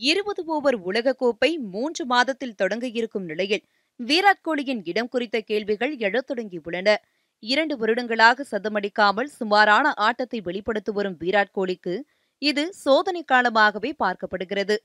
இருபது 0.00 0.42
ஓவர் 0.44 0.76
உலகக்கோப்பை 0.82 1.48
மூன்று 1.72 2.06
மாதத்தில் 2.06 2.54
தொடங்க 2.54 2.86
இருக்கும் 2.88 3.24
நிலையில் 3.24 3.64
விராட் 4.00 4.44
கோலியின் 4.48 4.80
இடம் 4.84 5.08
குறித்த 5.08 5.40
கேள்விகள் 5.40 5.96
எழத் 5.96 6.28
தொடங்கியுள்ளன. 6.30 6.88
இரண்டு 7.42 7.74
வருடங்களாக 7.76 8.46
சதமடிக்காமல் 8.50 9.30
சுமாரான 9.38 9.92
ஆட்டத்தை 10.06 10.40
வெளிப்படுத்தி 10.40 10.92
வரும் 10.92 11.16
விராட் 11.20 11.52
கோலிக்கு 11.58 11.94
இது 12.42 12.64
சோதனை 12.72 13.22
காலமாகவே 13.24 13.90
பார்க்கப்படுகிறது. 14.04 14.76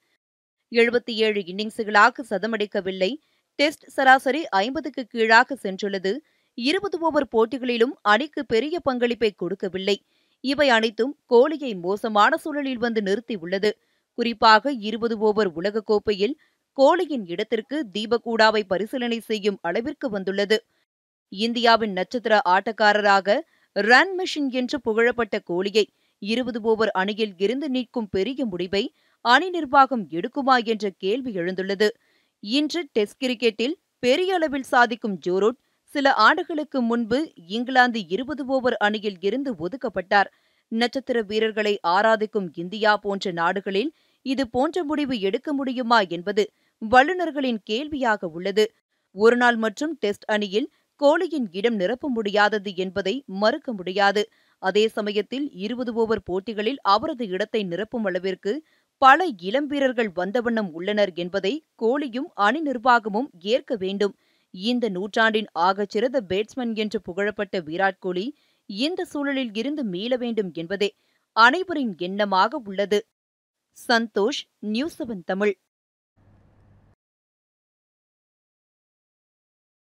எழுபத்தி 0.71 1.13
ஏழு 1.25 1.41
இன்னிங்ஸுகளாக 1.41 2.25
சதமடிக்கவில்லை. 2.29 3.11
டெஸ்ட் 3.59 3.85
சராசரி 3.87 4.41
ஐம்பதுக்கு 4.47 5.03
கீழாக 5.05 5.57
சென்றுள்ளது. 5.63 6.13
இருபது 6.57 6.97
ஓவர் 6.99 7.27
போட்டிகளிலும் 7.27 7.95
அணிக்கு 8.01 8.45
பெரிய 8.45 8.79
பங்களிப்பை 8.79 9.31
கொடுக்கவில்லை. 9.31 9.97
இவை 10.43 10.69
அனைத்தும் 10.69 11.13
கோலியை 11.25 11.75
மோசமான 11.75 12.37
சூழலில் 12.37 12.77
வந்து 12.77 13.01
நிறுத்தியுள்ளது. 13.01 13.71
குறிப்பாக 14.17 14.71
இருபது 14.87 15.15
ஓவர் 15.17 15.49
உலகக்கோப்பையில் 15.59 16.35
கோலியின் 16.77 17.25
இடத்திற்கு 17.25 17.77
தீபகூடாவை 17.93 18.61
பரிசீலனை 18.67 19.19
செய்யும் 19.19 19.59
அளவிற்கு 19.61 20.07
வந்துள்ளது. 20.09 20.57
இந்தியாவின் 21.31 21.93
நட்சத்திர 21.93 22.33
ஆட்டக்காரராக 22.45 23.37
ரன் 23.75 24.13
மிஷின் 24.19 24.49
என்று 24.51 24.77
புகழப்பட்ட 24.81 25.35
கோலியை 25.39 25.85
இருபது 26.21 26.59
ஓவர் 26.61 26.91
அணியில் 26.91 27.33
இருந்து 27.37 27.69
நீக்கும் 27.69 28.09
பெரிய 28.09 28.45
முடிவை 28.45 28.83
அணி 29.25 29.47
நிர்வாகம் 29.49 30.03
எடுக்குமா 30.11 30.55
என்ற 30.63 30.85
கேள்வி 30.97 31.31
எழுந்துள்ளது. 31.33 31.87
இன்று 32.43 32.81
டெஸ்ட் 32.91 33.19
கிரிக்கெட்டில் 33.23 33.75
பெரிய 33.99 34.33
அளவில் 34.35 34.67
சாதிக்கும் 34.73 35.17
ஜோரோட் 35.27 35.59
சில 35.95 36.13
ஆண்டுகளுக்கு 36.27 36.79
முன்பு 36.81 37.19
இங்கிலாந்து 37.47 37.99
இருபது 38.07 38.43
ஓவர் 38.45 38.77
அணியில் 38.77 39.19
இருந்து 39.19 39.51
ஒதுக்கப்பட்டார். 39.65 40.29
நட்சத்திர 40.71 41.17
வீரர்களை 41.21 41.73
ஆராதிக்கும் 41.87 42.47
இந்தியா 42.53 42.91
போன்ற 42.97 43.31
நாடுகளில் 43.31 43.91
இது 44.25 44.43
போன்ற 44.47 44.83
முடிவு 44.83 45.15
எடுக்க 45.27 45.49
முடியுமா 45.53 45.99
என்பது 46.15 46.43
வல்லுநர்களின் 46.81 47.59
கேள்வியாக 47.63 48.27
உள்ளது. 48.27 48.65
ஒருநாள் 49.15 49.57
மற்றும் 49.57 49.93
டெஸ்ட் 49.99 50.25
அணியில் 50.35 50.69
கோலியின் 51.01 51.47
இடம் 51.51 51.77
நிரப்ப 51.81 52.09
முடியாதது 52.09 52.71
என்பதை 52.75 53.13
மறுக்க 53.41 53.69
முடியாது. 53.73 54.21
அதே 54.63 54.83
சமயத்தில் 54.87 55.45
இருபது 55.65 55.91
ஓவர் 55.93 56.23
போட்டிகளில் 56.23 56.79
அவரது 56.93 57.25
இடத்தை 57.27 57.61
நிரப்பும் 57.63 58.05
அளவிற்கு 58.05 58.51
பல 59.01 59.25
இளம் 59.47 59.67
வீரர்கள் 59.67 60.11
வந்தவண்ணம் 60.15 60.69
உள்ளனர் 60.71 61.11
என்பதை 61.13 61.53
கோலியும் 61.83 62.29
அணி 62.47 62.61
நிர்வாகமும் 62.61 63.29
ஏற்க 63.53 63.75
வேண்டும். 63.75 64.13
இந்த 64.53 64.85
நூற்றாண்டின் 64.89 65.49
ஆகச்சிறந்த 65.59 66.17
பேட்ஸ்மேன் 66.29 66.73
என்று 66.75 66.99
புகழப்பட்ட 67.01 67.55
விராட் 67.61 67.99
கோலி 67.99 68.25
இந்த 68.69 69.01
சூழலில் 69.05 69.53
இருந்து 69.55 69.83
மீள 69.93 70.11
வேண்டும் 70.17 70.51
என்பதே 70.53 70.89
அனைவரின் 71.35 71.93
எண்ணமாக 72.07 72.59
உள்ளது. 72.69 72.99
Santhosh 73.77 74.39
news 74.67 74.97
seven 74.97 75.23
Tamil 75.23 75.53